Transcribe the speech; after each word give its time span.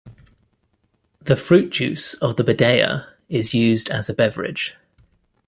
The 1.21 1.35
fruit 1.35 1.69
juice 1.69 2.15
of 2.15 2.35
the 2.35 2.43
badea 2.43 3.07
is 3.29 3.53
used 3.53 3.91
as 3.91 4.09
a 4.09 4.15
beverage. 4.15 4.73